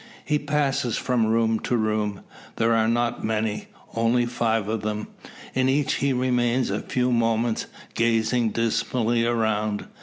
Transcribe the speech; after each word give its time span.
He 0.25 0.39
passes 0.39 0.97
from 0.97 1.27
room 1.27 1.59
to 1.59 1.77
room. 1.77 2.21
There 2.55 2.73
are 2.73 2.87
not 2.87 3.23
many 3.23 3.67
only 3.93 4.25
five 4.25 4.67
of 4.67 4.81
them. 4.81 5.09
In 5.53 5.69
each 5.69 5.97
he 6.01 6.11
remains 6.11 6.71
a 6.71 6.79
few 6.81 7.11
moments, 7.11 7.67
gazing 7.93 8.49
dismally 8.49 9.27
around. 9.27 9.85